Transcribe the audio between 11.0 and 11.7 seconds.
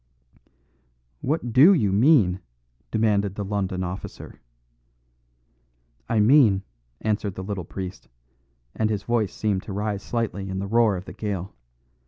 the gale.